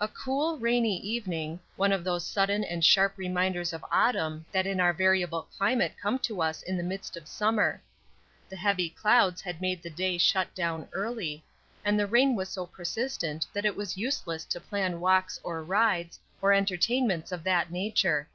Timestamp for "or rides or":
15.44-16.52